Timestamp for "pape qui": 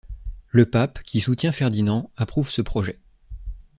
0.65-1.21